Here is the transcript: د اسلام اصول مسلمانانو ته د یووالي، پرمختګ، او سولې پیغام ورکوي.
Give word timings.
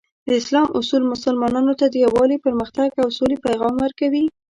د 0.27 0.29
اسلام 0.41 0.67
اصول 0.79 1.03
مسلمانانو 1.13 1.73
ته 1.79 1.85
د 1.89 1.95
یووالي، 2.03 2.37
پرمختګ، 2.45 2.89
او 3.01 3.07
سولې 3.17 3.37
پیغام 3.45 3.75
ورکوي. 3.83 4.15